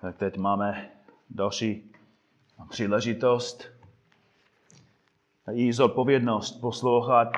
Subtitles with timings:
[0.00, 0.90] Tak teď máme
[1.30, 1.92] další
[2.70, 3.64] příležitost
[5.52, 7.28] i zodpovědnost poslouchat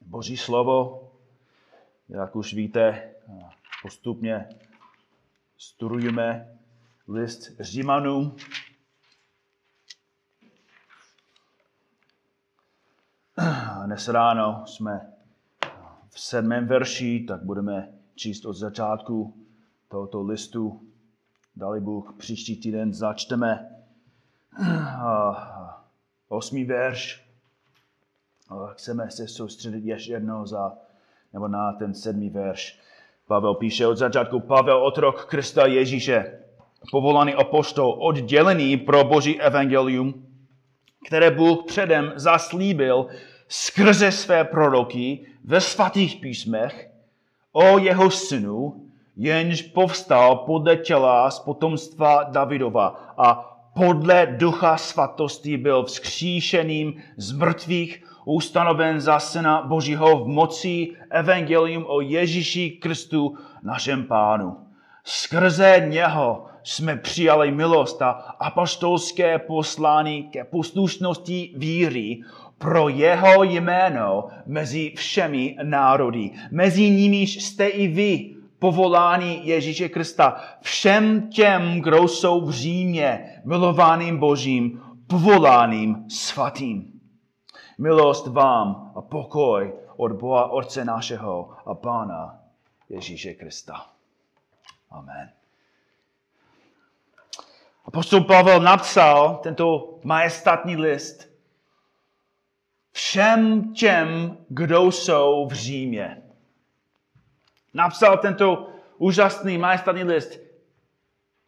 [0.00, 1.10] Boží slovo.
[2.08, 3.14] Jak už víte,
[3.82, 4.48] postupně
[5.58, 6.58] studujeme
[7.08, 8.36] list Římanům.
[13.86, 15.12] Dnes ráno jsme
[16.08, 19.46] v sedmém verši, tak budeme číst od začátku
[19.88, 20.89] tohoto listu.
[21.56, 23.70] Dali Bůh, příští týden začteme
[26.28, 27.24] osmý verš.
[28.72, 30.72] Chceme se soustředit ještě jednou za,
[31.32, 32.78] nebo na ten sedmý verš.
[33.26, 36.38] Pavel píše od začátku, Pavel, otrok Krista Ježíše,
[36.90, 40.26] povolaný apoštol, oddělený pro Boží evangelium,
[41.06, 43.06] které Bůh předem zaslíbil
[43.48, 46.90] skrze své proroky ve svatých písmech
[47.52, 48.89] o jeho synu,
[49.20, 53.34] jenž povstal podle těla z potomstva Davidova a
[53.74, 62.00] podle ducha svatosti byl vzkříšeným z mrtvých, ustanoven za syna Božího v moci evangelium o
[62.00, 64.56] Ježíši Kristu, našem pánu.
[65.04, 68.10] Skrze něho jsme přijali milost a
[68.40, 72.20] apostolské poslání ke poslušnosti víry
[72.58, 76.30] pro jeho jméno mezi všemi národy.
[76.50, 80.40] Mezi nimiž jste i vy, povolání Ježíše Krista.
[80.60, 87.00] Všem těm, kdo jsou v Římě, milovaným Božím, povoláným svatým.
[87.78, 92.38] Milost vám a pokoj od Boha Otce našeho a Pána
[92.88, 93.86] Ježíše Krista.
[94.90, 95.30] Amen.
[97.84, 101.30] Apostol Pavel napsal tento majestátní list
[102.92, 106.22] všem těm, kdo jsou v Římě.
[107.74, 108.68] Napsal tento
[108.98, 110.40] úžasný majestátní list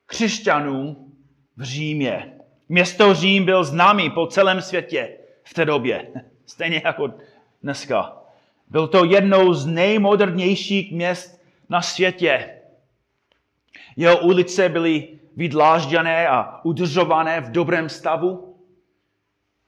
[0.06, 1.12] křesťanům
[1.56, 2.32] v Římě.
[2.68, 6.08] Město Řím byl známý po celém světě v té době,
[6.46, 7.14] stejně jako
[7.62, 8.16] dneska.
[8.68, 12.58] Byl to jednou z nejmodernějších měst na světě.
[13.96, 18.56] Jeho ulice byly vydlážděné a udržované v dobrém stavu.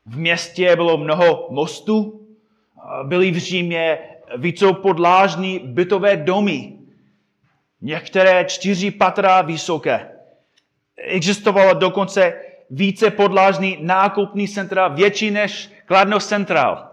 [0.06, 2.26] V městě bylo mnoho mostů.
[3.03, 3.98] Byly v Římě
[4.37, 6.72] vícopodlážní bytové domy.
[7.81, 10.09] Některé čtyři patra vysoké.
[10.97, 12.34] Existovala dokonce
[12.71, 16.89] více podlážní nákupní centra, větší než Kladno Central.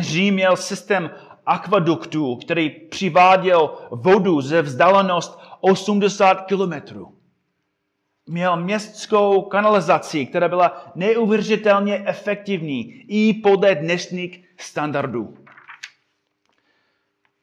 [0.00, 1.10] Řím měl systém
[1.46, 7.14] akvaduktů, který přiváděl vodu ze vzdálenost 80 kilometrů.
[8.26, 15.34] Měl městskou kanalizaci, která byla neuvěřitelně efektivní i podle dnešních standardů.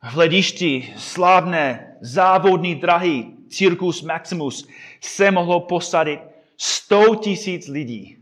[0.03, 4.67] V hledišti slavné závodní drahy Circus Maximus
[5.01, 6.19] se mohlo posadit
[6.57, 8.17] 100 tisíc lidí.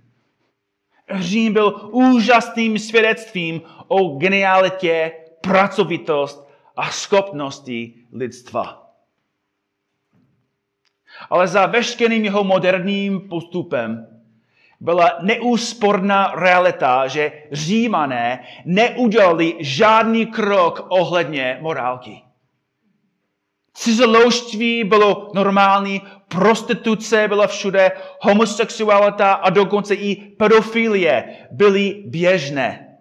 [1.20, 8.92] Řím byl úžasným svědectvím o genialitě, pracovitost a schopnosti lidstva.
[11.30, 14.19] Ale za veškerým jeho moderním postupem
[14.80, 22.22] byla neúsporná realita, že římané neudělali žádný krok ohledně morálky.
[23.74, 27.92] Cizoloužství bylo normální, prostituce byla všude,
[28.22, 32.98] homosexualita a dokonce i pedofilie byly běžné.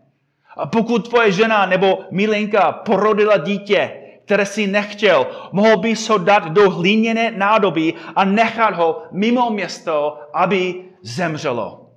[0.57, 3.98] A pokud tvoje žena nebo milenka porodila dítě,
[4.29, 10.21] které si nechtěl, mohl bys ho dát do hlíněné nádoby a nechat ho mimo město,
[10.35, 11.91] aby zemřelo.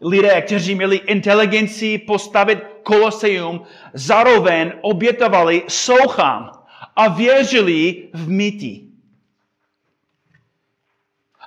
[0.00, 3.62] Lidé, kteří měli inteligenci postavit koloseum,
[3.94, 6.50] zároveň obětovali souchám
[6.96, 8.80] a věřili v mýty.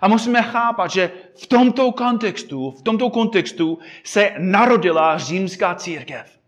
[0.02, 6.43] A musíme chápat, že v tomto kontextu, v tomto kontextu se narodila římská církev.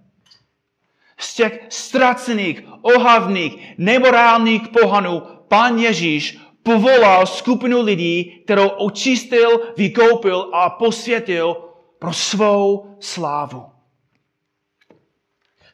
[1.17, 10.69] Z těch ztracených, ohavných, nemorálních pohanů pan Ježíš povolal skupinu lidí, kterou očistil, vykoupil a
[10.69, 11.55] posvětil
[11.99, 13.65] pro svou slávu.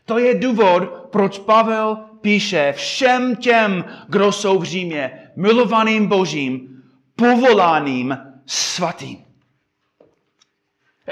[0.06, 6.84] To je důvod, proč Pavel píše všem těm, kdo jsou v Římě, milovaným Božím,
[7.16, 9.26] povolaným svatým.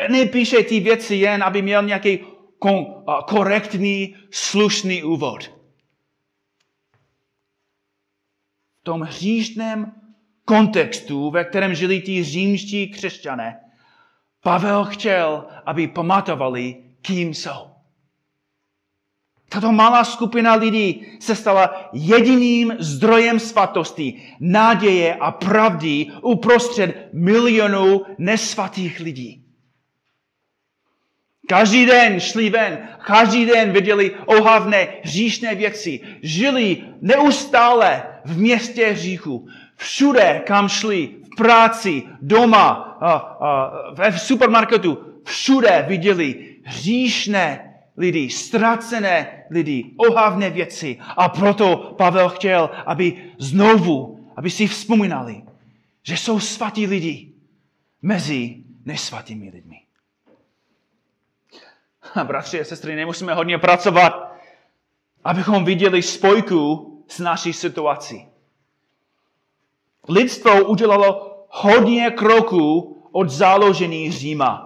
[0.10, 2.20] Nepíše ty věci jen, aby měl nějaký
[3.26, 5.44] korektní, slušný úvod.
[8.82, 9.94] V tom hříšném
[10.46, 13.60] kontextu, ve kterém žili ti římští křesťané,
[14.44, 17.70] Pavel chtěl, aby pamatovali, kým jsou.
[19.50, 29.00] Tato malá skupina lidí se stala jediným zdrojem svatosti, naděje a pravdy uprostřed milionů nesvatých
[29.00, 29.39] lidí.
[31.50, 39.48] Každý den šli ven, každý den viděli ohavné hříšné věci, žili neustále v městě hříchu.
[39.76, 49.46] Všude, kam šli, v práci, doma, a, a, v supermarketu, všude viděli hříšné lidi, ztracené
[49.50, 50.98] lidi, ohavné věci.
[51.18, 55.42] A proto Pavel chtěl, aby znovu, aby si vzpomínali,
[56.04, 57.34] že jsou svatí lidi
[58.02, 58.56] mezi
[58.86, 59.89] nesvatými lidmi.
[62.24, 64.36] Bratři a sestry, nemusíme hodně pracovat,
[65.24, 68.28] abychom viděli spojku s naší situací.
[70.10, 74.66] Lidstvo udělalo hodně kroků od založení Říma.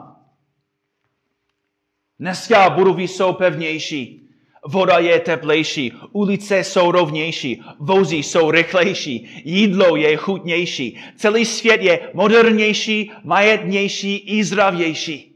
[2.20, 4.30] Dneska budovy jsou pevnější,
[4.68, 12.10] voda je teplejší, ulice jsou rovnější, vozy jsou rychlejší, jídlo je chutnější, celý svět je
[12.14, 15.33] modernější, majetnější i zdravější.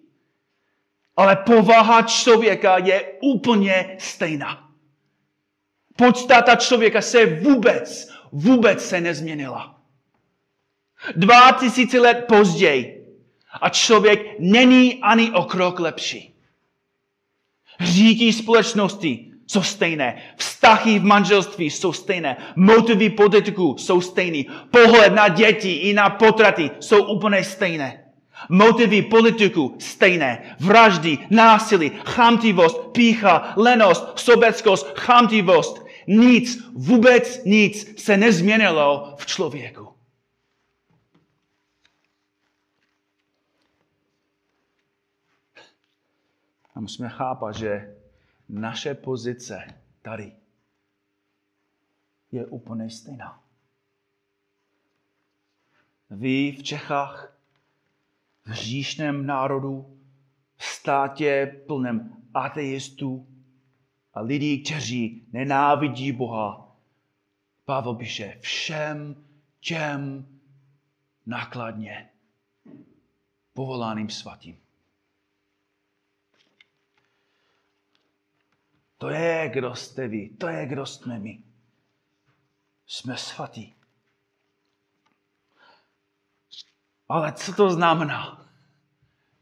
[1.17, 4.69] Ale povaha člověka je úplně stejná.
[5.95, 9.81] Podstata člověka se vůbec, vůbec se nezměnila.
[11.15, 13.05] Dva tisíce let později
[13.61, 16.33] a člověk není ani o krok lepší.
[17.79, 25.27] Říky společnosti jsou stejné, vztahy v manželství jsou stejné, motivy politiku jsou stejné, pohled na
[25.27, 28.06] děti i na potraty jsou úplně stejné.
[28.49, 30.55] Motivy politiku stejné.
[30.59, 35.87] Vraždy, násilí, chamtivost, pícha, lenost, sobeckost, chamtivost.
[36.07, 39.93] Nic, vůbec nic se nezměnilo v člověku.
[46.75, 47.95] A musíme chápat, že
[48.49, 49.67] naše pozice
[50.01, 50.31] tady
[52.31, 53.43] je úplně stejná.
[56.09, 57.36] Vy v Čechách
[58.47, 59.99] hříšném národu,
[60.57, 63.27] v státě plném ateistů
[64.13, 66.75] a lidí, kteří nenávidí Boha.
[67.65, 69.25] Pavel píše, všem
[69.59, 70.27] těm
[71.25, 72.09] nákladně
[73.53, 74.57] povolaným svatým.
[78.97, 81.43] To je, kdo jste vy, to je, kdo jsme my.
[82.87, 83.76] Jsme svatí.
[87.09, 88.41] Ale co to znamená?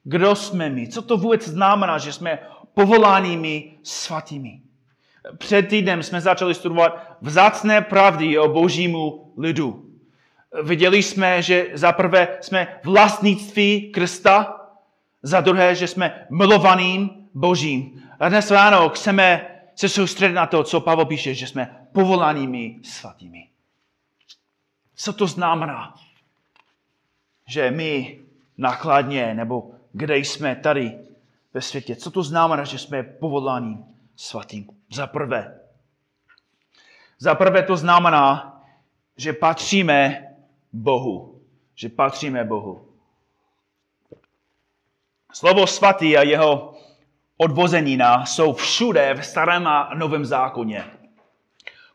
[0.04, 0.88] Kdo jsme my?
[0.88, 2.40] Co to vůbec znamená, že jsme
[2.74, 4.62] povolánými svatými?
[5.38, 9.86] Před týdnem jsme začali studovat vzácné pravdy o božímu lidu.
[10.64, 14.62] Viděli jsme, že za prvé jsme vlastnictví Krista,
[15.24, 18.04] za druhé, že jsme milovaným božím.
[18.20, 23.48] A dnes ráno chceme se soustředit na to, co Pavel píše, že jsme povolanými svatými.
[24.96, 25.96] Co to znamená?
[27.48, 28.20] Že my
[28.58, 31.00] nakladně, nebo kde jsme tady
[31.54, 31.96] ve světě.
[31.96, 33.78] Co to znamená, že jsme povoláni
[34.16, 34.68] svatým?
[34.92, 35.60] Za prvé.
[37.20, 38.62] Za prvé to znamená,
[39.18, 40.28] že patříme
[40.74, 41.42] Bohu.
[41.76, 42.88] Že patříme Bohu.
[45.34, 46.76] Slovo svatý a jeho
[47.38, 50.86] odvozenina jsou všude v starém a novém zákoně.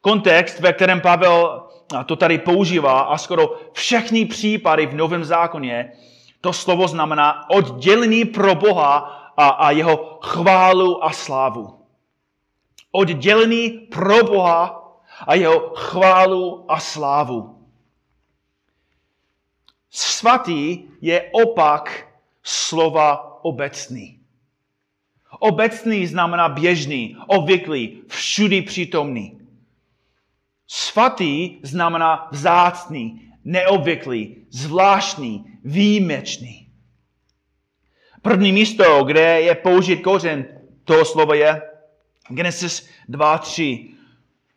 [0.00, 1.69] Kontext, ve kterém Pavel
[2.06, 5.92] to tady používá a skoro všechny případy v Novém zákoně,
[6.40, 8.96] to slovo znamená oddělený pro Boha
[9.36, 11.80] a, a jeho chválu a slávu.
[12.92, 14.76] Oddělený pro Boha
[15.26, 17.66] a jeho chválu a slávu.
[19.90, 22.08] Svatý je opak
[22.42, 24.20] slova obecný.
[25.38, 29.39] Obecný znamená běžný, obvyklý, všudy přítomný.
[30.72, 36.72] Svatý znamená vzácný, neobvyklý, zvláštní, výjimečný.
[38.22, 40.46] První místo, kde je použit kořen
[40.84, 41.62] toho slova je
[42.28, 43.94] Genesis 2.3.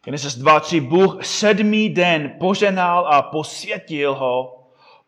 [0.03, 0.87] Genesis 2.3.
[0.87, 4.67] Bůh sedmý den poženal a posvětil ho,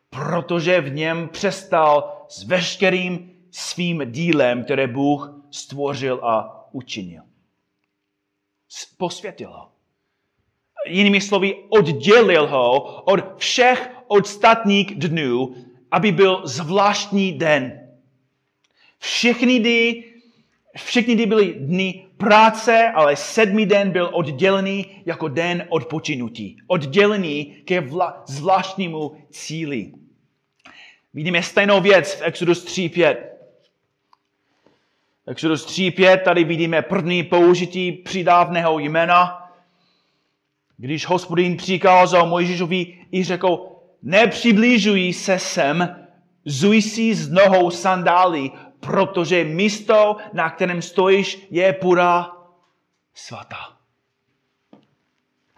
[0.10, 7.24] protože v něm přestal s veškerým svým dílem, které Bůh stvořil a učinil.
[8.98, 9.75] Posvětil ho
[10.86, 15.56] jinými slovy, oddělil ho od všech ostatních dnů,
[15.92, 17.80] aby byl zvláštní den.
[19.00, 20.04] Všechny dny,
[20.78, 26.58] všechny dny byly dny práce, ale sedmý den byl oddělený jako den odpočinutí.
[26.68, 29.92] Oddělený ke vla, zvláštnímu cíli.
[31.14, 33.16] Vidíme stejnou věc v Exodus 3.5.
[35.28, 39.45] Exodus 3.5, tady vidíme první použití přidávného jména.
[40.78, 43.68] Když hospodin přikázal Mojžíšovi i řekl,
[44.02, 45.96] nepřiblížuj se sem,
[46.46, 52.32] zuj si z nohou sandály, protože místo, na kterém stojíš, je půda
[53.14, 53.58] svatá.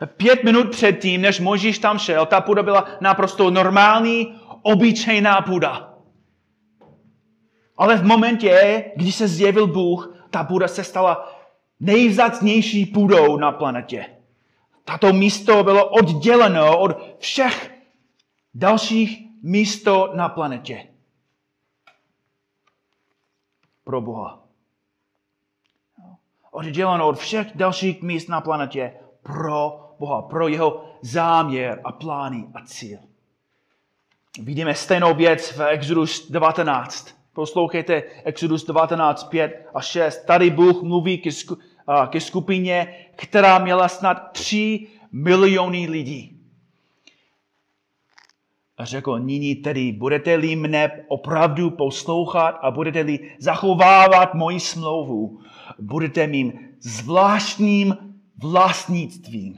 [0.06, 5.94] Pět minut předtím, než Mojžíš tam šel, ta půda byla naprosto normální, obyčejná půda.
[7.78, 11.38] Ale v momentě, kdy se zjevil Bůh, ta půda se stala
[11.80, 14.17] nejvzácnější půdou na planetě.
[14.88, 17.72] Tato místo bylo odděleno od všech
[18.54, 20.88] dalších místo na planetě.
[23.84, 24.44] Pro Boha.
[26.52, 32.66] Odděleno od všech dalších míst na planetě pro Boha, pro jeho záměr a plány a
[32.66, 33.00] cíl.
[34.40, 37.16] Vidíme stejnou věc v Exodus 19.
[37.34, 40.26] Poslouchejte Exodus 19, 5 a 6.
[40.26, 41.30] Tady Bůh mluví ke,
[42.08, 46.38] ke skupině, která měla snad 3 miliony lidí.
[48.78, 55.42] A řekl, nyní tedy budete-li mne opravdu poslouchat a budete-li zachovávat moji smlouvu,
[55.80, 57.96] budete mým zvláštním
[58.38, 59.58] vlastnictvím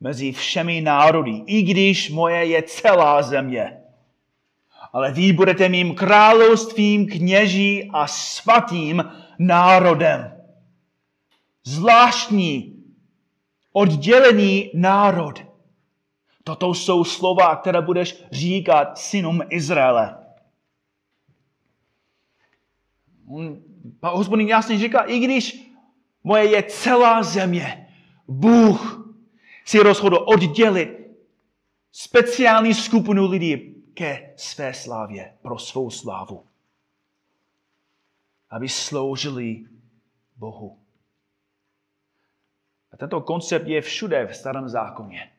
[0.00, 3.80] mezi všemi národy, i když moje je celá země.
[4.92, 9.04] Ale vy budete mým královstvím, kněží a svatým
[9.38, 10.33] národem.
[11.64, 12.84] Zvláštní,
[13.72, 15.44] oddělený národ.
[16.44, 20.26] Toto jsou slova, které budeš říkat synům Izraele.
[24.02, 25.70] Hospodin jasně říká, i když
[26.24, 27.94] moje je celá země,
[28.28, 29.10] Bůh
[29.64, 31.04] si rozhodl oddělit
[31.92, 36.44] speciální skupinu lidí ke své slávě, pro svou slávu.
[38.50, 39.64] Aby sloužili
[40.36, 40.83] Bohu.
[42.94, 45.30] A tento koncept je všude v starém zákoně.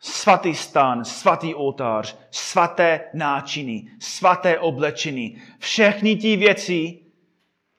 [0.00, 5.42] Svatý stan, svatý oltář, svaté náčiny, svaté oblečení.
[5.58, 6.98] Všechny ty věci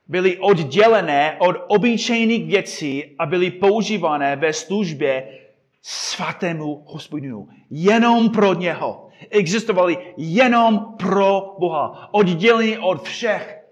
[0.08, 5.40] byly oddělené od obyčejných věcí a byly používané ve službě
[5.82, 7.48] svatému hospodinu.
[7.70, 9.10] Jenom pro něho.
[9.30, 12.10] Existovali jenom pro Boha.
[12.14, 13.64] Oddělený od všech.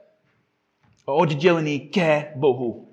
[1.06, 2.85] Oddělený ke Bohu.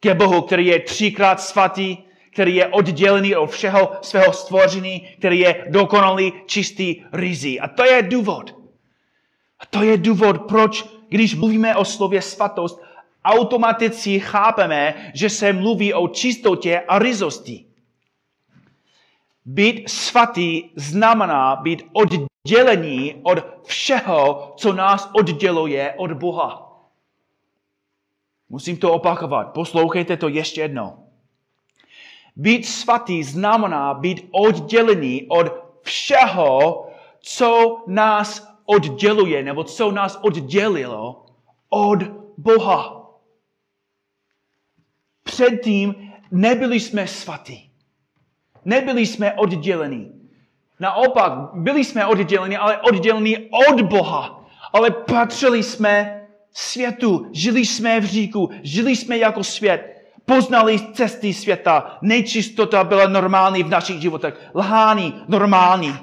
[0.00, 1.96] Ke Bohu, který je třikrát svatý,
[2.32, 7.60] který je oddělený od všeho svého stvoření, který je dokonalý, čistý, rizí.
[7.60, 8.54] A to je důvod.
[9.58, 12.80] A to je důvod, proč když mluvíme o slově svatost,
[13.24, 17.64] automaticky chápeme, že se mluví o čistotě a rizosti.
[19.44, 26.69] Být svatý znamená být oddělení od všeho, co nás odděluje od Boha.
[28.50, 29.52] Musím to opakovat.
[29.52, 31.06] Poslouchejte to ještě jednou.
[32.36, 35.46] Být svatý znamená být oddělený od
[35.82, 36.86] všeho,
[37.20, 41.26] co nás odděluje, nebo co nás oddělilo
[41.68, 41.98] od
[42.38, 43.10] Boha.
[45.22, 47.70] Předtím nebyli jsme svatí.
[48.64, 50.30] Nebyli jsme oddělení.
[50.80, 53.36] Naopak, byli jsme odděleni, ale oddělení
[53.68, 54.44] od Boha.
[54.72, 56.19] Ale patřili jsme
[56.52, 63.62] světu, žili jsme v říku, žili jsme jako svět, poznali cesty světa, nečistota byla normální
[63.62, 65.94] v našich životech, lhání normální.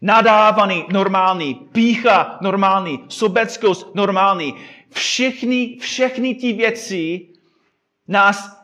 [0.00, 4.54] Nadávaný normální, pícha normální, sobeckost normální.
[4.90, 7.28] Všechny, všechny ty věci
[8.08, 8.56] nás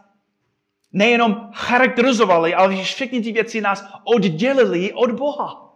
[0.93, 5.72] nejenom charakterizovaly, ale všechny ty věci nás oddělily od Boha.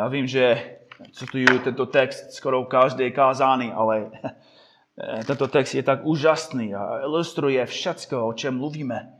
[0.00, 0.76] Já vím, že
[1.12, 4.10] cituju tento text skoro každé kázání, ale
[5.26, 9.14] tento text je tak úžasný a ilustruje všecko, o čem mluvíme.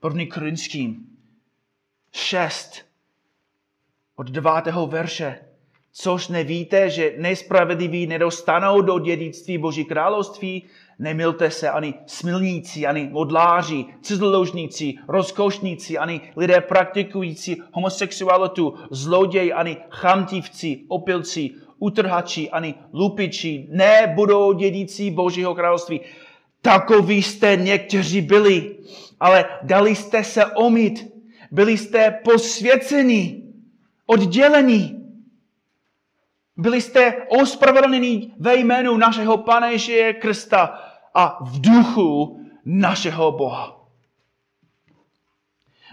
[0.00, 1.06] První Korinským
[2.12, 2.86] 6
[4.16, 4.50] od 9.
[4.86, 5.38] verše.
[5.92, 10.62] Což nevíte, že nespravedliví nedostanou do dědictví Boží království?
[10.98, 20.80] Nemilte se ani smilníci, ani modláři, cizložníci, rozkošníci, ani lidé praktikující homosexualitu, zloději, ani chamtivci,
[20.88, 26.00] opilci, utrhači, ani lupiči nebudou dědící Božího království.
[26.62, 28.76] Takoví jste někteří byli,
[29.20, 31.14] ale dali jste se omít.
[31.50, 33.42] Byli jste posvěceni,
[34.06, 34.93] oddělení.
[36.56, 40.78] Byli jste ospravedlněni ve jménu našeho Pana Ježíše Krista
[41.14, 43.80] a v duchu našeho Boha.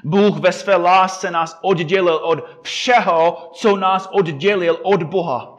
[0.04, 5.58] Bůh ve své lásce nás oddělil od všeho, co nás oddělil od Boha.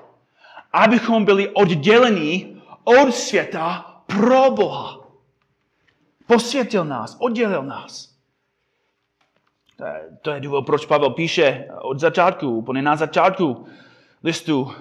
[0.72, 4.98] Abychom byli odděleni od světa pro Boha.
[6.26, 8.12] Posvětil nás, oddělil nás.
[9.76, 13.66] To je, to je důvod, proč Pavel píše od začátku, úplně na začátku
[14.24, 14.74] listu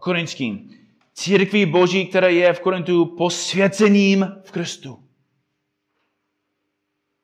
[0.00, 0.70] korinským.
[1.14, 5.04] Církví Boží, které je v Korintu posvěcením v Kristu.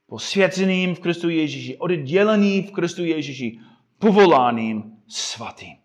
[0.07, 3.59] Posvěceným v Kristu Ježíši, oddělený v Kristu Ježíši,
[3.99, 5.77] povoláným svatým.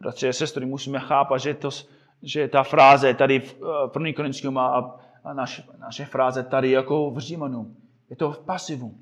[0.00, 1.70] Bratři a sestry, musíme chápat, že, to,
[2.22, 3.56] že ta fráze tady v
[3.94, 4.12] 1.
[4.16, 7.76] Korinském a, a naše, naše fráze tady jako v Římanu,
[8.10, 8.98] je to v pasivu.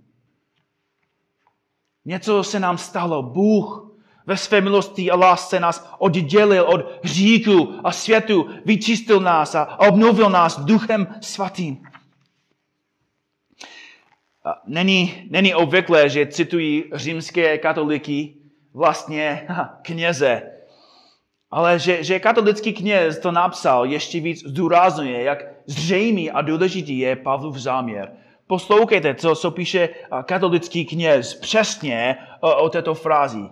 [2.05, 3.23] Něco se nám stalo.
[3.23, 3.84] Bůh
[4.26, 10.31] ve své milosti a lásce nás oddělil od říku a světu, vyčistil nás a obnovil
[10.31, 11.83] nás duchem svatým.
[14.66, 18.35] Není, není obvyklé, že citují římské katoliky
[18.75, 19.47] vlastně
[19.83, 20.43] kněze,
[21.50, 27.16] ale že, že katolický kněz to napsal, ještě víc zdůrazňuje, jak zřejmý a důležitý je
[27.16, 28.12] Pavlův záměr.
[28.47, 29.88] Poslouchejte, co, co píše
[30.25, 33.49] katolický kněz přesně o, o této frázi.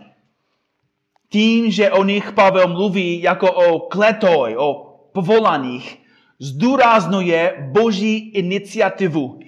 [1.33, 5.99] Tím, že o nich Pavel mluví jako o kletoj, o povolaných,
[6.39, 9.41] zdůraznuje boží iniciativu.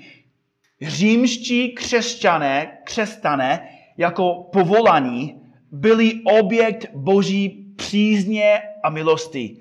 [0.82, 5.40] Římští křesťané, křesťané jako povolaní
[5.72, 9.56] byli objekt boží přízně a milosti.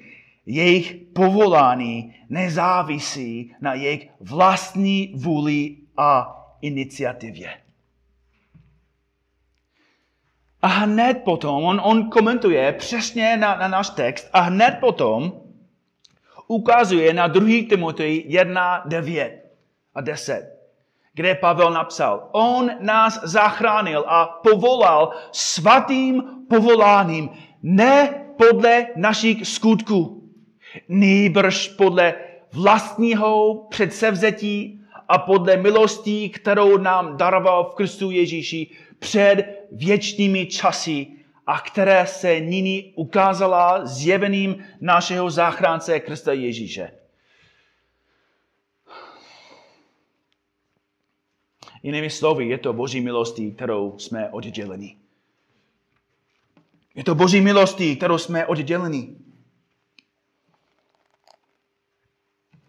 [0.45, 7.62] Jejich povolání nezávisí na jejich vlastní vůli a iniciativě.
[10.63, 15.33] A hned potom, on, on komentuje přesně na, na náš text, a hned potom
[16.47, 17.67] ukazuje na 2.
[17.69, 19.43] Timotej 1, 9
[19.95, 20.53] a 10,
[21.13, 27.29] kde Pavel napsal, on nás zachránil a povolal svatým povoláním,
[27.63, 30.23] ne podle našich skutků,
[30.89, 32.13] nýbrž podle
[32.53, 38.69] vlastního předsevzetí a podle milostí, kterou nám daroval v Kristu Ježíši
[39.03, 41.07] před věčnými časy
[41.47, 46.91] a které se nyní ukázala zjevením našeho záchránce Krista Ježíše.
[51.83, 54.97] Jinými slovy, je to boží milostí, kterou jsme odděleni.
[56.95, 59.15] Je to boží milostí, kterou jsme odděleni.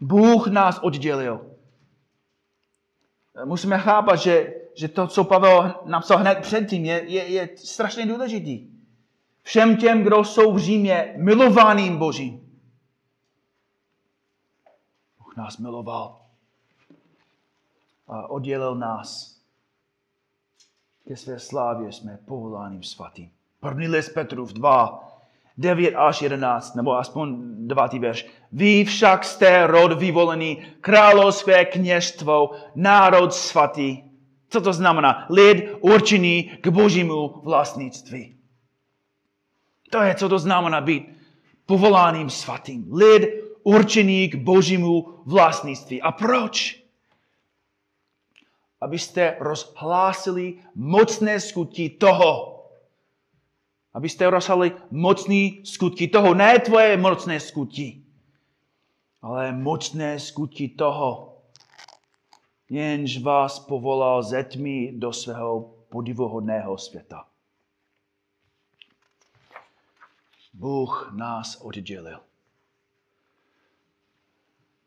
[0.01, 1.57] Bůh nás oddělil.
[3.45, 8.69] Musíme chápat, že že to, co Pavel napsal hned předtím, je, je, je strašně důležitý.
[9.43, 12.41] Všem těm, kdo jsou v Římě milovaným Božím.
[15.19, 16.21] Bůh nás miloval
[18.09, 19.41] a oddělil nás.
[21.09, 23.31] Ke své slávě jsme povoláným svatým.
[23.61, 25.09] První list Petrův 2,
[25.59, 27.93] 9 až 11, nebo aspoň 9.
[27.93, 28.27] verš.
[28.53, 34.14] Vy však jste rod vyvolený, královské kněžstvo, národ svatý,
[34.55, 35.27] co to znamená?
[35.31, 38.39] Lid určený k božímu vlastnictví.
[39.91, 41.11] To je, co to znamená být
[41.67, 42.87] povoláným svatým.
[42.95, 43.23] Lid
[43.63, 46.03] určený k božímu vlastnictví.
[46.03, 46.79] A proč?
[48.81, 52.55] Abyste rozhlásili mocné skutky toho.
[53.95, 56.35] Abyste rozhlásili mocné skutky toho.
[56.35, 58.03] Ne tvoje mocné skutky,
[59.23, 61.34] ale mocné skutky toho,
[62.71, 67.27] jenž vás povolal ze tmy do svého podivuhodného světa.
[70.55, 72.21] Bůh nás oddělil.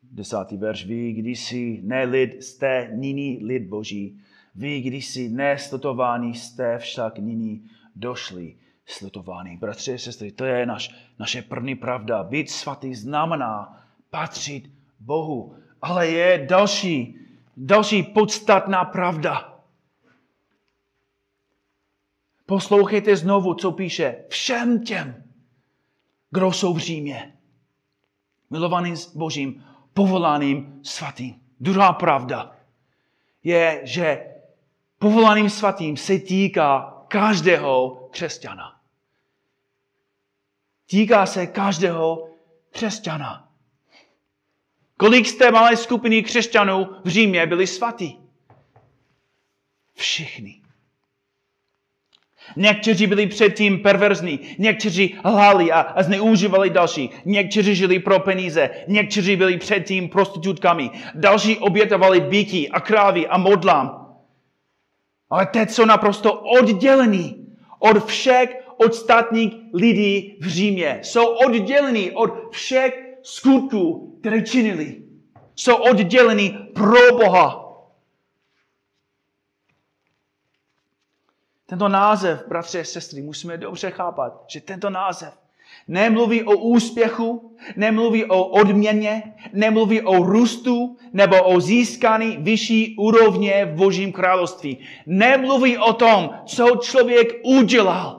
[0.04, 0.86] Desátý verš.
[0.86, 4.22] Vy, když si ne lid, jste nyní lid boží.
[4.56, 9.58] Vy, si neslutováni, jste však nyní došli slutováni.
[9.58, 12.24] Bratři a sestry, to je naš, naše první pravda.
[12.24, 15.56] Být svatý znamená patřit Bohu.
[15.82, 17.27] Ale je další
[17.58, 19.60] Další podstatná pravda.
[22.46, 25.24] Poslouchejte znovu, co píše všem těm,
[26.32, 27.38] kdo jsou v Římě.
[28.50, 31.42] Milovaným Božím, povolaným svatým.
[31.60, 32.56] Druhá pravda
[33.44, 34.36] je, že
[35.00, 38.82] povolaným svatým se týká každého křesťana.
[40.86, 42.30] Týká se každého
[42.70, 43.47] křesťana.
[44.98, 48.20] Kolik z té malé skupiny křesťanů v Římě byli svatí?
[49.96, 50.62] Všichni.
[52.56, 59.36] Někteří byli předtím perverzní, někteří lhali a, a zneužívali další, někteří žili pro peníze, někteří
[59.36, 64.16] byli předtím prostitutkami, další obětovali bíky a krávy a modlám.
[65.30, 67.48] Ale teď jsou naprosto oddělení
[67.80, 71.00] od všech ostatních lidí v Římě.
[71.04, 75.04] Jsou oddělení od všech skutků, které činili.
[75.56, 77.64] Jsou oddělení pro Boha.
[81.66, 85.34] Tento název, bratři a sestry, musíme dobře chápat, že tento název
[85.88, 93.76] nemluví o úspěchu, nemluví o odměně, nemluví o růstu nebo o získání vyšší úrovně v
[93.76, 94.78] Božím království.
[95.06, 98.17] Nemluví o tom, co člověk udělal.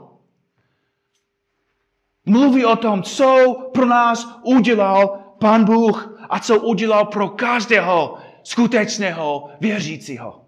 [2.29, 9.51] Mluví o tom, co pro nás udělal Pan Bůh a co udělal pro každého skutečného
[9.61, 10.45] věřícího.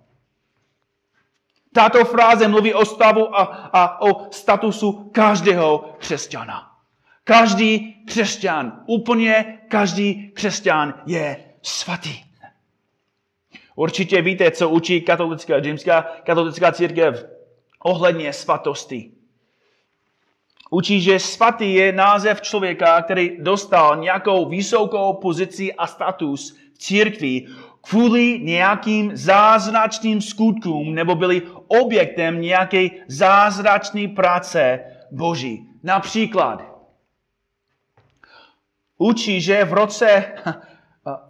[1.73, 6.71] Tato fráze mluví o stavu a, a o statusu každého křesťana.
[7.25, 12.25] Každý křesťan, úplně každý křesťan je svatý.
[13.75, 17.27] Určitě víte, co učí katolická, římská katolická církev
[17.79, 19.20] ohledně svatosti.
[20.71, 27.47] Učí, že svatý je název člověka, který dostal nějakou vysokou pozici a status v církvi
[27.81, 34.81] kvůli nějakým zázračným skutkům nebo byli objektem nějaké zázračné práce
[35.11, 35.67] Boží.
[35.83, 36.63] Například
[38.99, 40.35] učí, že v roce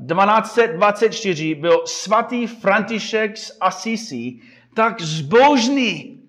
[0.06, 4.40] 1224 byl svatý František z Assisi
[4.74, 6.20] tak zbožný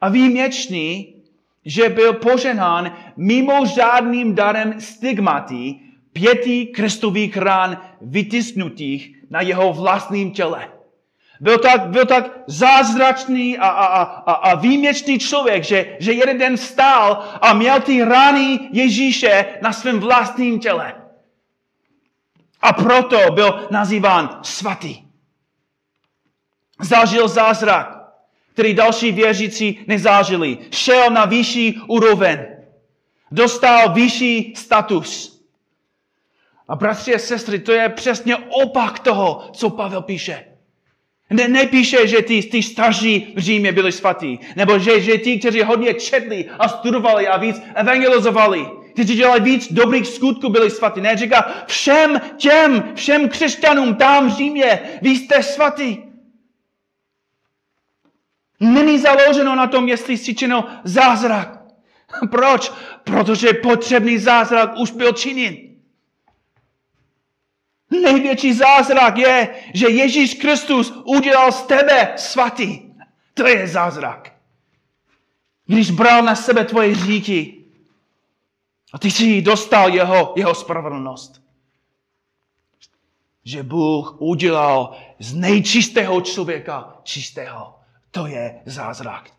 [0.00, 1.11] a výjimečný,
[1.64, 5.74] že byl poženán mimořádným darem stigmaty
[6.12, 10.68] pěti krestových rán vytisknutých na jeho vlastním těle.
[11.40, 16.56] Byl tak, byl tak zázračný a, a, a, a výjimečný člověk, že, že jeden den
[16.56, 20.94] stál a měl ty rány Ježíše na svém vlastním těle.
[22.60, 25.02] A proto byl nazýván svatý.
[26.80, 28.01] Zažil zázrak,
[28.52, 30.58] který další věřící nezážili.
[30.70, 32.38] Šel na vyšší úroveň.
[33.30, 35.40] Dostal vyšší status.
[36.68, 40.44] A bratři a sestry, to je přesně opak toho, co Pavel píše.
[41.30, 45.62] Ne, nepíše, že ty, ty starší v Římě byli svatí, nebo že, že ti, kteří
[45.62, 51.00] hodně četli a studovali a víc evangelizovali, kteří dělali víc dobrých skutků, byli svatí.
[51.00, 56.11] Ne, říká všem těm, všem křesťanům tam v Římě, vy jste svatí.
[58.62, 61.62] Není založeno na tom, jestli si činil zázrak.
[62.30, 62.72] Proč?
[63.04, 65.56] Protože potřebný zázrak už byl činěn.
[68.02, 72.80] Největší zázrak je, že Ježíš Kristus udělal z tebe svatý.
[73.34, 74.32] To je zázrak.
[75.66, 77.64] Když bral na sebe tvoje říky
[78.92, 81.42] a ty si dostal jeho, jeho spravedlnost.
[83.44, 87.81] Že Bůh udělal z nejčistého člověka čistého.
[88.12, 89.30] To je zázrak.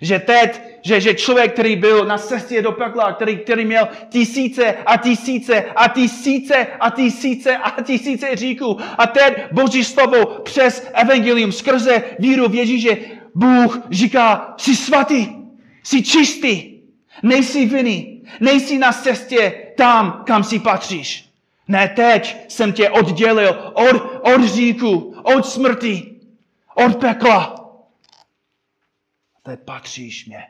[0.00, 4.74] Že teď, že, že člověk, který byl na cestě do pekla, který, který měl tisíce
[4.86, 8.78] a tisíce a tisíce a tisíce a tisíce říků.
[8.98, 12.96] A teď Boží slovo přes evangelium skrze víru v Ježíše,
[13.34, 15.28] Bůh říká, jsi svatý,
[15.82, 16.80] jsi čistý,
[17.22, 21.24] nejsi vinný, nejsi na cestě tam, kam si patříš.
[21.68, 23.96] Ne, teď jsem tě oddělil od,
[24.34, 26.14] od říku, od smrti,
[26.74, 27.60] od pekla
[29.56, 30.46] teď patříš mě.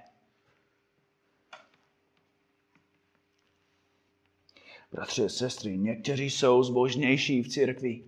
[4.92, 8.04] Bratři a sestry, někteří jsou zbožnější v církvi.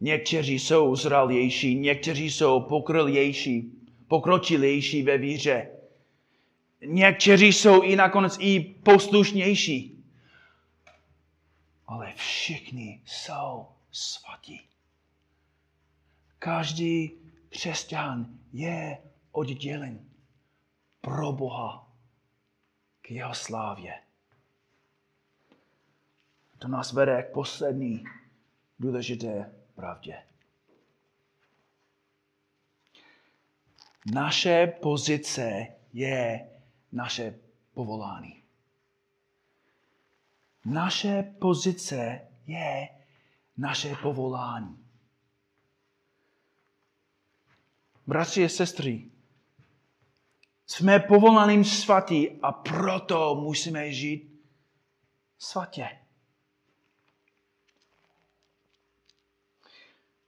[0.00, 3.72] Někteří jsou zralější, někteří jsou pokrylější,
[4.08, 5.70] pokročilější ve víře.
[6.86, 10.04] Někteří jsou i nakonec i poslušnější.
[11.86, 14.60] Ale všichni jsou svatí.
[16.38, 17.12] Každý
[17.48, 18.98] křesťan je
[19.32, 20.08] oddělen
[21.00, 21.92] pro Boha
[23.02, 24.02] k jeho slávě.
[26.58, 28.04] To nás vede k poslední
[28.78, 30.22] důležité pravdě.
[34.14, 36.50] Naše pozice je
[36.92, 37.38] naše
[37.74, 38.42] povolání.
[40.64, 42.88] Naše pozice je
[43.56, 44.86] naše povolání.
[48.06, 49.10] Bratři a sestry,
[50.70, 54.40] jsme povolaným svatý a proto musíme žít
[55.38, 55.88] svatě.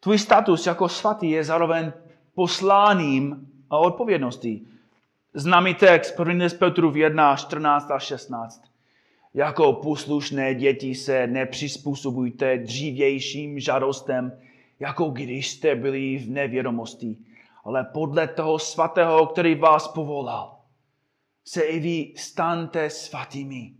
[0.01, 1.93] Tvůj status jako svatý je zároveň
[2.35, 4.69] posláním a odpovědností.
[5.35, 6.47] Známý text 1.
[6.59, 8.65] Petru 1, 14 a 16.
[9.35, 14.39] Jako poslušné děti se nepřizpůsobujte dřívějším žádostem,
[14.81, 17.17] jako když jste byli v nevědomosti
[17.65, 20.59] ale podle toho svatého, který vás povolal,
[21.45, 23.73] se i vy stante svatými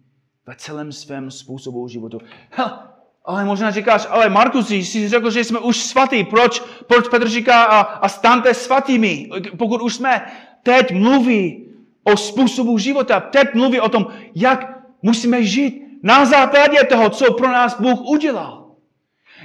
[0.47, 2.19] ve celém svém způsobu životu.
[2.51, 2.79] Hele,
[3.25, 6.25] ale možná říkáš, ale Markus, jsi řekl, že jsme už svatí.
[6.25, 10.33] Proč, proč Petr říká a, a stante svatými, pokud už jsme?
[10.63, 11.69] Teď mluví
[12.05, 13.21] o způsobu života.
[13.21, 18.75] Teď mluví o tom, jak musíme žít na základě toho, co pro nás Bůh udělal.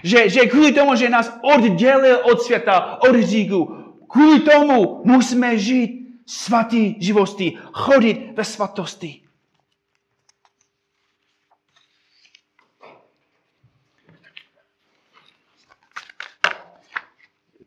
[0.04, 3.77] Že, že kvůli tomu, že nás oddělil od světa, od říku,
[4.08, 9.22] kvůli tomu musíme žít svatý živostí, chodit ve svatosti.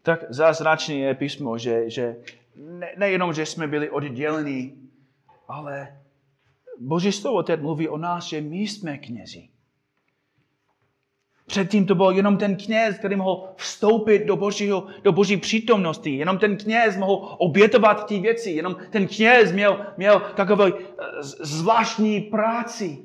[0.03, 2.16] Tak zázračné je písmo, že, že
[2.57, 4.74] ne, nejenom, že jsme byli odděleni,
[5.48, 6.00] ale
[6.81, 9.48] Boží slovo teď mluví o nás, že my jsme knězi.
[11.50, 16.16] Předtím to byl jenom ten kněz, který mohl vstoupit do, božího, do boží přítomnosti.
[16.16, 18.50] Jenom ten kněz mohl obětovat ty věci.
[18.50, 20.74] Jenom ten kněz měl, měl takovou eh,
[21.40, 22.98] zvláštní práci.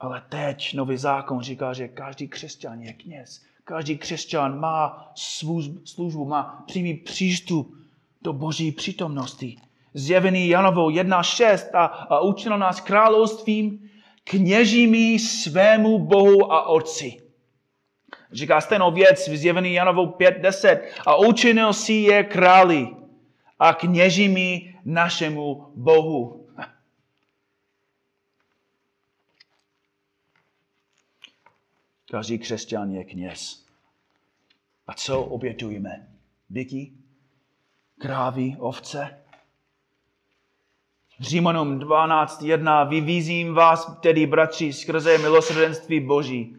[0.00, 3.42] Ale teď nový zákon říká, že každý křesťan je kněz.
[3.64, 5.12] Každý křesťan má
[5.84, 7.76] službu, má přímý přístup
[8.22, 9.56] do boží přítomnosti.
[9.94, 13.90] Zjevený Janovou 1.6 a, a učil nás královstvím,
[14.24, 17.22] kněžími svému Bohu a Otci.
[18.32, 22.88] Říká stejnou věc v zjevený Janovou 5.10 a učinil si je králi
[23.58, 26.48] a kněžími našemu Bohu.
[32.10, 33.66] Každý křesťan je kněz.
[34.86, 36.08] A co obětujeme?
[36.48, 36.92] Byky?
[37.98, 38.56] Krávy?
[38.58, 39.21] Ovce?
[41.22, 42.88] Římanům 12.1.
[42.88, 46.56] Vyvízím vás tedy, bratři, skrze milosrdenství Boží,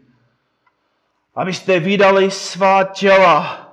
[1.34, 3.68] abyste vydali svá těla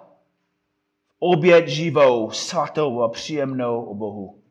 [1.19, 4.41] oběd živou, svatou a příjemnou o Bohu.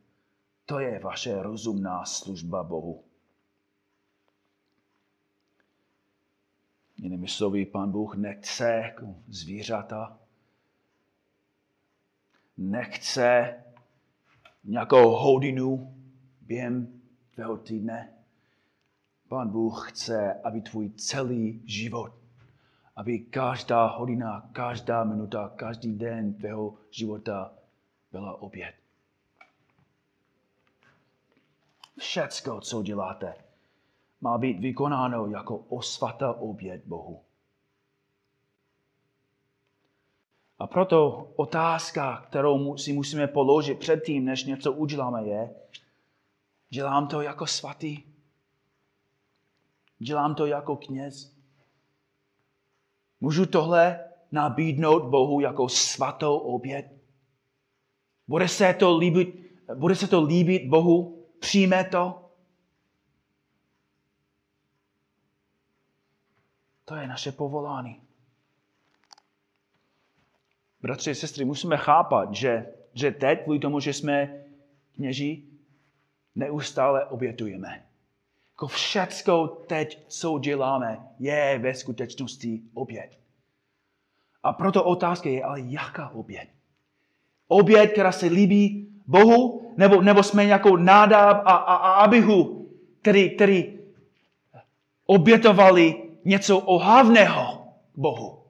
[0.66, 3.04] To je vaše rozumná služba Bohu.
[6.96, 8.94] Jinými slovy, pan Bůh nechce
[9.28, 10.18] zvířata,
[12.56, 13.54] nechce
[14.64, 15.96] nějakou hodinu
[16.50, 17.00] během
[17.34, 18.12] tvého týdne.
[19.28, 22.12] Pán Bůh chce, aby tvůj celý život,
[22.96, 27.52] aby každá hodina, každá minuta, každý den tvého života
[28.12, 28.74] byla oběd.
[31.98, 33.34] Všecko, co děláte,
[34.20, 37.20] má být vykonáno jako osvata oběd Bohu.
[40.58, 45.54] A proto otázka, kterou si musíme položit předtím, než něco uděláme, je,
[46.70, 48.02] Dělám to jako svatý.
[49.98, 51.36] Dělám to jako kněz.
[53.20, 56.86] Můžu tohle nabídnout Bohu jako svatou oběd.
[58.28, 61.26] Bude se to líbit, bude se to líbit Bohu?
[61.38, 62.30] Přijme to?
[66.84, 68.02] To je naše povolání.
[70.82, 74.44] Bratři a sestry, musíme chápat, že, že teď, kvůli tomu, že jsme
[74.94, 75.59] kněží,
[76.40, 77.82] neustále obětujeme.
[78.52, 83.18] Jako všecko teď, co děláme, je ve skutečnosti oběd.
[84.42, 86.48] A proto otázka je, ale jaká oběd?
[87.48, 92.68] Oběd, která se líbí Bohu, nebo, nebo jsme nějakou nádáb a, a, a abihu,
[93.00, 93.78] který, který
[95.06, 98.44] obětovali něco ohavného Bohu.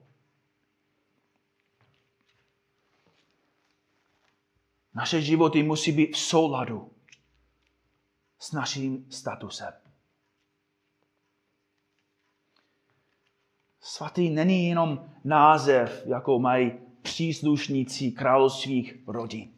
[4.95, 6.91] Naše životy musí být v souladu
[8.41, 9.73] s naším statusem.
[13.81, 19.53] Svatý není jenom název, jako mají příslušníci královských rodin.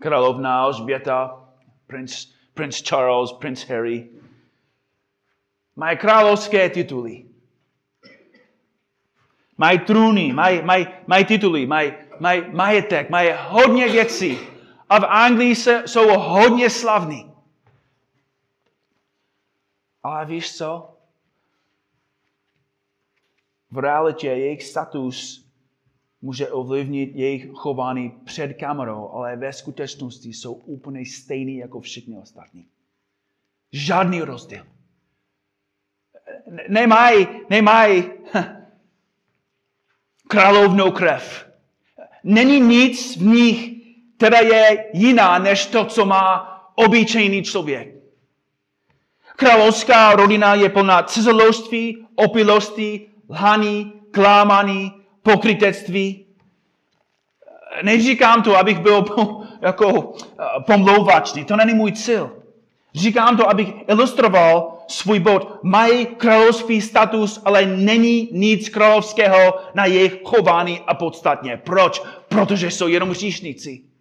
[0.00, 1.48] Královna Alžběta,
[1.86, 4.10] prince, prince Charles, prince Harry,
[5.76, 7.24] mají královské tituly.
[9.58, 14.51] Mají trůny, mají, mají, mají tituly, mají, mají majetek, mají hodně věcí
[14.92, 17.32] a v Anglii se, jsou hodně slavní.
[20.02, 20.98] Ale víš co?
[23.70, 25.48] V realitě jejich status
[26.22, 32.66] může ovlivnit jejich chování před kamerou, ale ve skutečnosti jsou úplně stejný jako všichni ostatní.
[33.72, 34.66] Žádný rozdíl.
[36.68, 38.04] Nemají, nemají
[40.28, 41.52] královnou krev.
[42.24, 43.81] Není nic v nich,
[44.22, 47.88] která je jiná než to, co má obyčejný člověk.
[49.36, 56.26] Královská rodina je plná cizeloství, opilosti, lhaní, klámaní, pokrytectví.
[57.82, 59.04] Neříkám to, abych byl
[59.60, 60.14] jako
[60.66, 62.30] pomlouvačný, to není můj cíl.
[62.94, 65.58] Říkám to, abych ilustroval svůj bod.
[65.62, 71.56] Mají královský status, ale není nic královského na jejich chování a podstatně.
[71.64, 72.02] Proč?
[72.28, 73.91] Protože jsou jenom hříšníci.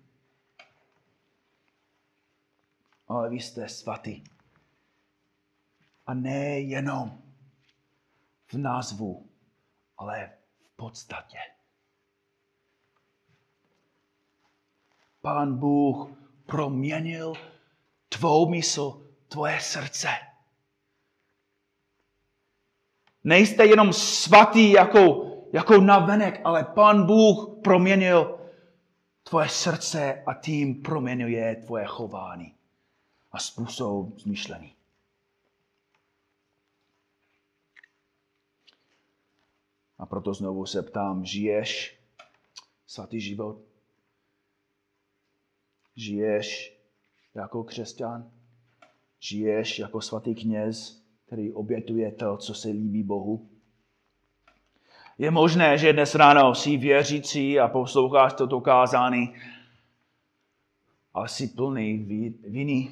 [3.12, 4.24] Ale vy jste svatý.
[6.08, 7.22] A ne jenom
[8.48, 9.30] v názvu,
[9.98, 10.32] ale
[10.66, 11.38] v podstatě.
[15.22, 16.10] Pán Bůh
[16.46, 17.34] proměnil
[18.10, 20.10] tvou mysl, tvoje srdce.
[23.24, 28.40] Nejste jenom svatý jako, jako navenek, ale Pán Bůh proměnil
[29.24, 32.61] tvoje srdce a tím proměňuje tvoje chování
[33.32, 34.76] a způsob zmyšlení.
[39.98, 42.00] A proto znovu se ptám, žiješ
[42.88, 43.62] svatý život?
[45.96, 46.78] Žiješ
[47.36, 48.32] jako křesťan?
[49.20, 53.50] Žiješ jako svatý kněz, který obětuje to, co se líbí Bohu?
[55.18, 59.36] Je možné, že dnes ráno jsi věřící a posloucháš toto kázání,
[61.14, 61.98] ale jsi plný
[62.48, 62.92] viny.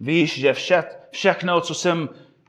[0.00, 2.08] Víš, že vše, všechno, co jsem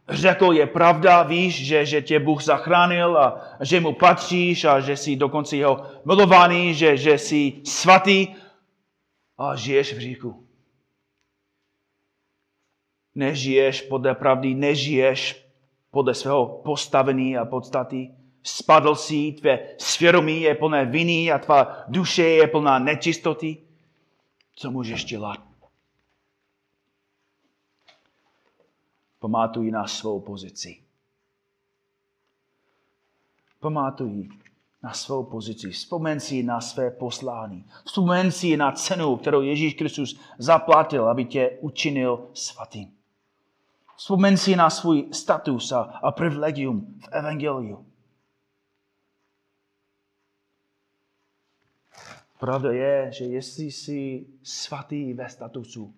[0.10, 4.98] řekl, je pravda, víš, že, že tě Bůh zachránil a že mu patříš a že
[4.98, 8.28] jsi dokonce jeho milovaný, že, že jsi svatý
[9.38, 10.48] a žiješ v říku.
[13.16, 15.46] Nežiješ podle pravdy, nežiješ
[15.92, 18.12] podle svého postavení a podstaty.
[18.44, 23.58] Spadl si, tvé svědomí je plné viny a tvá duše je plná nečistoty.
[24.56, 25.57] Co můžeš dělat?
[29.20, 30.84] Pamatuj na svou pozici.
[33.60, 34.30] Pamatuj
[34.84, 35.72] na svou pozici.
[35.72, 37.66] Vzpomeň si na své poslání.
[37.86, 42.94] Vzpomeň si na cenu, kterou Ježíš Kristus zaplatil, aby tě učinil svatým.
[43.98, 47.86] Vzpomeň si na svůj status a, a privilegium v Evangeliu.
[52.40, 55.94] Pravda je, že jestli jsi svatý ve statusu,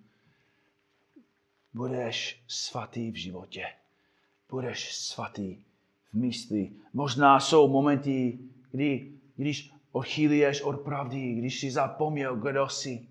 [1.80, 3.66] budeš svatý v životě.
[4.50, 5.56] Budeš svatý
[6.12, 6.72] v mysli.
[6.94, 8.40] Možná jsou momenty,
[8.72, 13.08] kdy, když odchýlíš od pravdy, když jsi zapomněl, kdo jsi.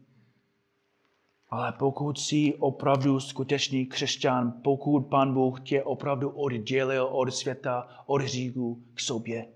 [1.50, 8.22] Ale pokud jsi opravdu skutečný křesťan, pokud Pan Bůh tě opravdu oddělil od světa, od
[8.22, 9.48] říků k sobě,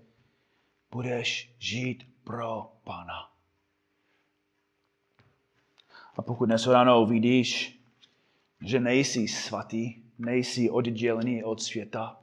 [0.91, 3.29] budeš žít pro Pána.
[6.15, 7.82] A pokud dnes ráno vidíš,
[8.65, 12.19] že nejsi svatý, nejsi oddělený od světa,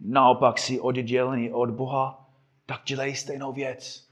[0.00, 2.30] naopak jsi oddělený od Boha,
[2.66, 4.08] tak dělej stejnou věc.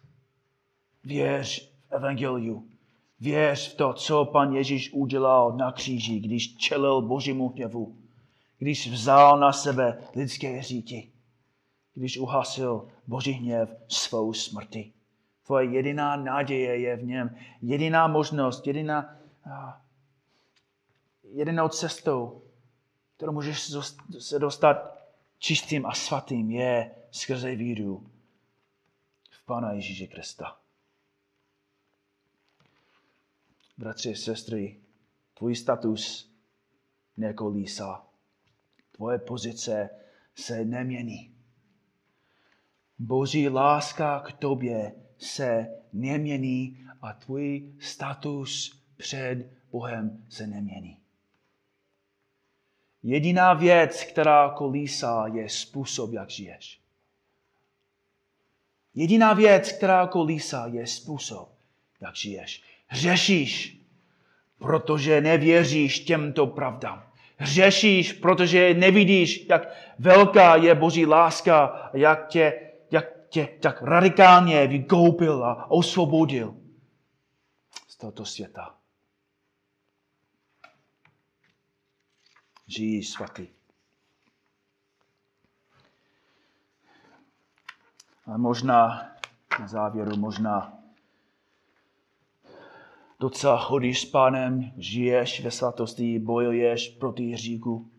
[1.04, 2.68] Věř v Evangeliu.
[3.20, 7.96] Věř v to, co pan Ježíš udělal na kříži, když čelil božímu hněvu,
[8.58, 11.10] když vzal na sebe lidské říky,
[11.94, 14.92] když uhasil boží hněv svou smrti.
[15.46, 19.16] Tvoje jediná naděje je v něm, jediná možnost, jediná,
[21.32, 22.42] jedinou cestou,
[23.16, 23.72] kterou můžeš
[24.18, 24.98] se dostat
[25.38, 28.10] čistým a svatým, je skrze víru
[29.30, 30.60] v Pána Ježíše Krista.
[33.78, 34.80] Bratři, sestry,
[35.34, 36.32] tvůj status
[37.16, 38.06] nekolísá.
[38.92, 39.90] Tvoje pozice
[40.34, 41.34] se nemění.
[42.98, 50.99] Boží láska k tobě se nemění a tvůj status před Bohem se nemění.
[53.02, 56.80] Jediná věc, která kolísá, je způsob, jak žiješ.
[58.94, 61.48] Jediná věc, která kolísá, je způsob,
[62.00, 62.62] jak žiješ.
[62.86, 63.80] Hřešíš,
[64.58, 67.06] protože nevěříš těmto pravdám.
[67.36, 75.44] Hřešíš, protože nevidíš, jak velká je Boží láska, jak tě, jak tě tak radikálně vykoupil
[75.44, 76.54] a osvobodil
[77.88, 78.79] z tohoto světa.
[82.70, 83.48] Žijí svatý.
[88.26, 89.10] A možná
[89.60, 90.78] na závěru, možná
[93.20, 97.90] docela chodíš s pánem, žiješ ve svatosti, bojuješ proti hříku.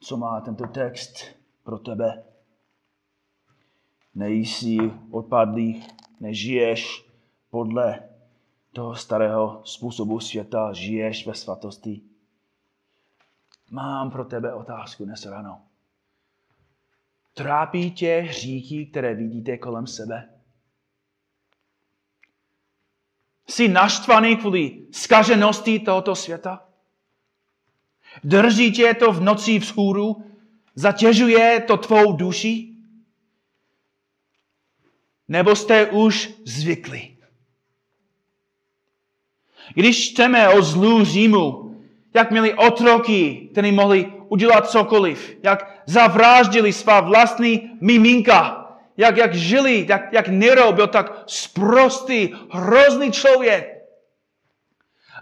[0.00, 1.24] Co má tento text
[1.62, 2.24] pro tebe?
[4.14, 4.78] Nejsi
[5.10, 5.86] odpadlý,
[6.20, 7.10] nežiješ
[7.50, 8.08] podle
[8.72, 12.11] toho starého způsobu světa, žiješ ve svatosti.
[13.72, 15.62] Mám pro tebe otázku dnes ráno.
[17.34, 20.28] Trápí tě hříchy, které vidíte kolem sebe?
[23.46, 26.68] Jsi naštvaný kvůli skaženosti tohoto světa?
[28.24, 30.24] Drží tě to v noci vzhůru?
[30.74, 32.76] Zatěžuje to tvou duši?
[35.28, 37.16] Nebo jste už zvykli?
[39.74, 41.71] Když čteme o zlu Římu,
[42.14, 48.58] jak měli otroky, kteří mohli udělat cokoliv, jak zavráždili svá vlastní miminka,
[48.96, 53.82] jak, jak žili, jak, jak Nero byl tak sprostý, hrozný člověk.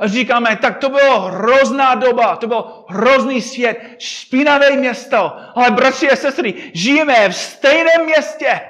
[0.00, 5.36] A říkáme, tak to bylo hrozná doba, to byl hrozný svět, špinavé město.
[5.54, 8.60] Ale bratři a sestry, žijeme v stejném městě.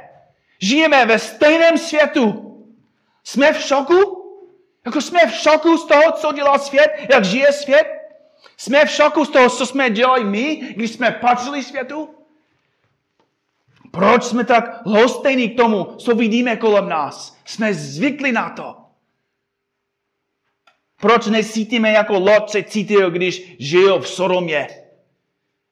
[0.62, 2.46] Žijeme ve stejném světu.
[3.24, 4.16] Jsme v šoku?
[4.86, 7.99] Jako jsme v šoku z toho, co dělá svět, jak žije svět?
[8.60, 12.14] Jsme v šoku z toho, co jsme dělali my, když jsme patřili světu?
[13.90, 17.36] Proč jsme tak lhostejní k tomu, co vidíme kolem nás?
[17.44, 18.76] Jsme zvykli na to.
[21.00, 24.68] Proč necítíme jako Lot se cítil, když žil v Soromě?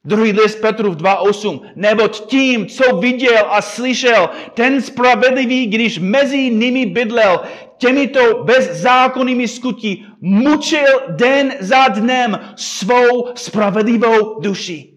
[0.05, 1.71] Druhý list Petrův 2.8.
[1.75, 7.43] Neboť tím, co viděl a slyšel, ten spravedlivý, když mezi nimi bydlel,
[7.77, 14.93] těmito bezzákonnými skutí mučil den za dnem svou spravedlivou duši.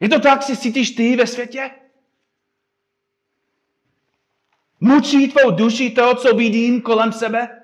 [0.00, 1.70] Je to tak, si cítíš ty ve světě?
[4.80, 7.62] Mučí tvou duši to, co vidím kolem sebe?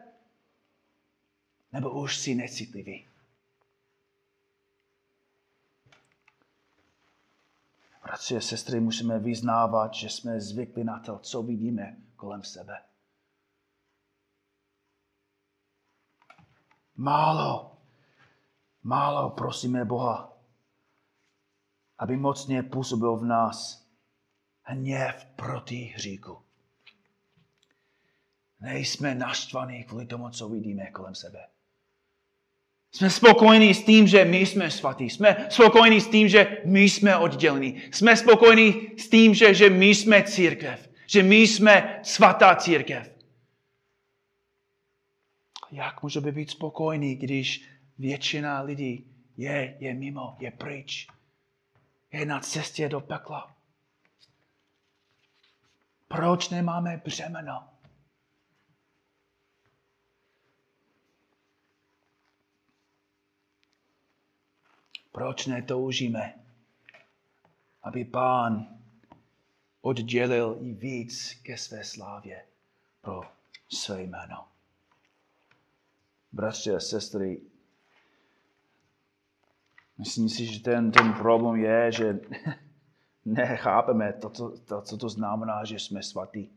[1.72, 3.04] Nebo už jsi necitlivý?
[8.04, 12.82] Bratři a sestry, musíme vyznávat, že jsme zvykli na to, co vidíme kolem sebe.
[16.96, 17.78] Málo,
[18.82, 20.32] málo prosíme Boha,
[21.98, 23.86] aby mocně působil v nás
[24.62, 26.42] hněv proti hříku.
[28.60, 31.53] Nejsme naštvaní kvůli tomu, co vidíme kolem sebe.
[32.94, 35.10] Jsme spokojení s tím, že my jsme svatí.
[35.10, 37.82] Jsme spokojení s tím, že my jsme oddělení.
[37.90, 40.90] Jsme spokojení s tím, že, že my jsme církev.
[41.06, 43.14] Že my jsme svatá církev.
[45.72, 47.68] Jak můžeme být spokojení, když
[47.98, 51.08] většina lidí je, je mimo, je pryč,
[52.12, 53.54] je na cestě do pekla?
[56.08, 57.73] Proč nemáme břemeno?
[65.14, 66.34] Proč netoužíme,
[67.82, 68.66] aby pán
[69.80, 72.44] oddělil i víc ke své slávě
[73.00, 73.20] pro
[73.68, 74.44] své jméno.
[76.32, 77.40] Bratři a sestry,
[79.98, 82.20] myslím si, že ten, ten problém je, že
[83.24, 86.50] nechápeme to, to, to, co to znamená, že jsme svatí.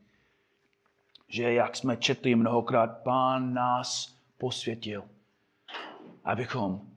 [1.27, 5.03] Že jak jsme četli mnohokrát, pán nás posvětil,
[6.23, 6.96] abychom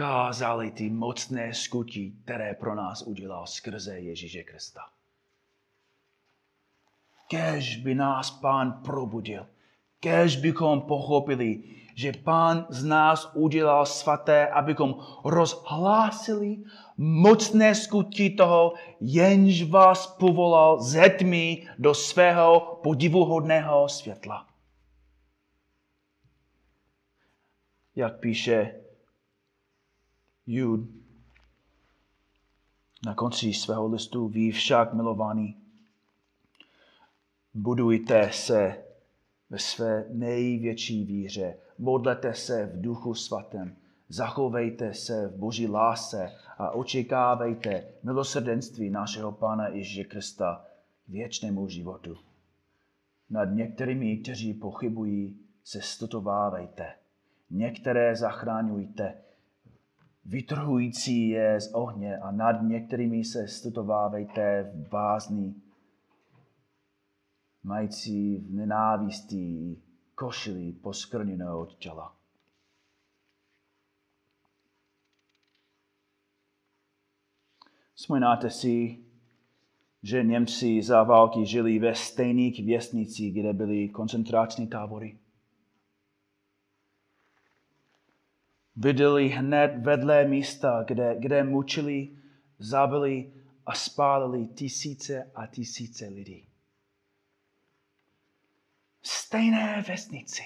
[0.00, 4.80] kázali ty mocné skutí, které pro nás udělal skrze Ježíše Krista.
[7.28, 9.46] Kež by nás pán probudil,
[10.00, 11.62] kež bychom pochopili,
[11.94, 14.94] že pán z nás udělal svaté, abychom
[15.24, 16.64] rozhlásili
[16.96, 24.46] mocné skutí toho, jenž vás povolal ze tmy do svého podivuhodného světla.
[27.96, 28.80] Jak píše
[30.52, 30.80] Jud.
[33.06, 35.56] Na konci svého listu ví však, milovaný,
[37.54, 38.84] budujte se
[39.50, 43.76] ve své největší víře, modlete se v duchu svatém,
[44.08, 50.64] zachovejte se v boží lásce a očekávejte milosrdenství našeho Pána Ježíše Krista
[51.08, 52.18] věčnému životu.
[53.30, 56.94] Nad některými, kteří pochybují, se stotovávejte.
[57.50, 59.14] Některé zachráňujte,
[60.24, 65.54] vytrhující je z ohně a nad některými se stutovávejte v bázni,
[67.62, 69.82] mající v nenávistí
[70.14, 72.16] košili poskrněnou od těla.
[77.94, 78.98] Vzpomínáte si,
[80.02, 85.18] že Němci za války žili ve stejných věstnicích, kde byly koncentrační tábory?
[88.80, 92.08] Viděli hned vedle místa, kde, kde mučili,
[92.58, 93.32] zabili
[93.66, 96.46] a spálili tisíce a tisíce lidí.
[99.02, 100.42] Stejné vesnici.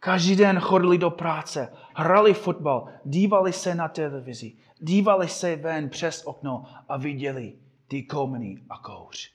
[0.00, 6.22] Každý den chodili do práce, hrali fotbal, dívali se na televizi, dívali se ven přes
[6.26, 7.58] okno a viděli
[7.88, 9.32] ty komeny a kouř.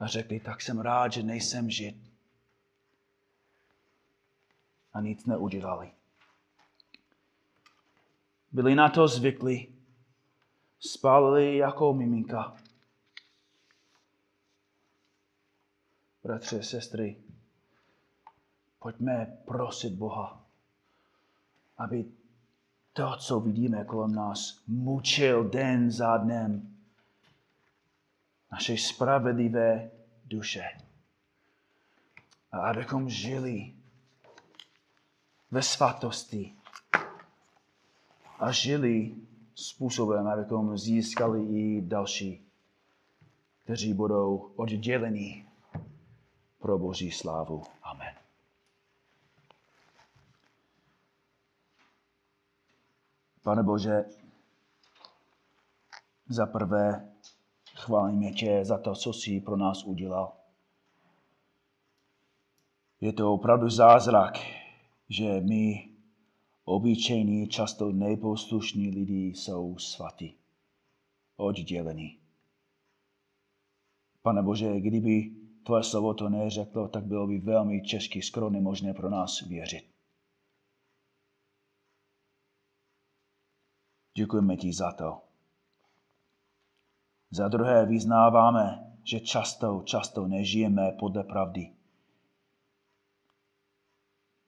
[0.00, 2.13] A řekli, tak jsem rád, že nejsem žid.
[4.94, 5.92] A nic neudělali.
[8.52, 9.74] Byli na to zvyklí.
[10.80, 12.56] Spálili jako miminka.
[16.24, 17.16] Bratře, sestry,
[18.78, 20.44] pojďme prosit Boha,
[21.78, 22.04] aby
[22.92, 26.76] to, co vidíme kolem nás, mučil den za dnem
[28.52, 29.90] naše spravedlivé
[30.24, 30.64] duše.
[32.52, 33.74] A abychom žili
[35.54, 36.54] ve svatosti
[38.38, 39.14] a žili
[39.54, 42.46] způsobem, abychom získali i další,
[43.64, 45.46] kteří budou odděleni
[46.58, 47.62] pro Boží slávu.
[47.82, 48.14] Amen.
[53.42, 54.04] Pane Bože,
[56.28, 57.12] za prvé
[57.76, 60.32] chválíme tě za to, co jsi pro nás udělal.
[63.00, 64.63] Je to opravdu zázrak,
[65.14, 65.88] že my,
[66.64, 70.36] obyčejní, často nejposlušní lidi, jsou svatí,
[71.36, 72.18] oddělení.
[74.22, 75.30] Pane Bože, kdyby
[75.62, 79.84] tvoje slovo to neřeklo, tak bylo by velmi těžké, skoro nemožné pro nás věřit.
[84.16, 85.20] Děkujeme ti za to.
[87.30, 91.73] Za druhé vyznáváme, že často, často nežijeme podle pravdy.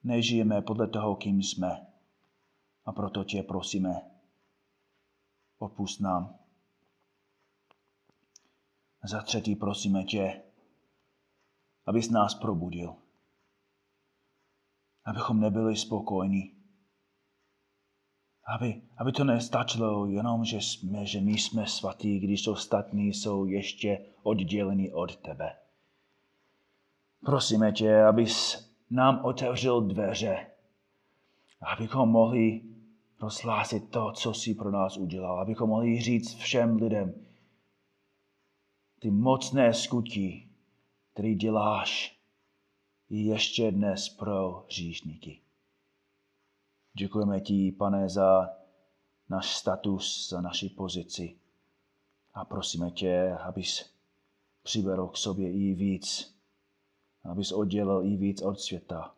[0.07, 1.87] Nežijeme podle toho, kým jsme.
[2.85, 4.11] A proto tě prosíme,
[5.57, 6.35] odpust nám.
[9.03, 10.41] Za třetí prosíme tě,
[11.85, 12.95] abys nás probudil.
[15.05, 16.57] Abychom nebyli spokojní
[18.47, 24.05] aby, aby to nestačilo jenom, že, jsme, že my jsme svatí, když ostatní jsou ještě
[24.23, 25.55] odděleni od tebe.
[27.25, 30.47] Prosíme tě, abys nám otevřel dveře,
[31.61, 32.61] abychom mohli
[33.21, 37.25] rozhlásit to, co jsi pro nás udělal, abychom mohli říct všem lidem
[38.99, 40.49] ty mocné skutky,
[41.13, 42.19] které děláš
[43.09, 45.41] ještě dnes pro říšníky.
[46.93, 48.49] Děkujeme ti, pane, za
[49.29, 51.37] náš status, za naši pozici.
[52.33, 53.93] A prosíme tě, abys
[54.63, 56.36] přivedl k sobě i víc,
[57.27, 59.15] abys oddělil i víc od světa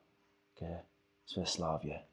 [0.54, 0.84] ke
[1.26, 2.09] své slávě.